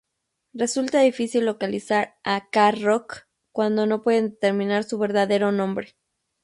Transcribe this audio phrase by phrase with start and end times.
[0.53, 5.95] Resulta difícil localizar a K-Roc cuando no pueden determinar su verdadero nombre.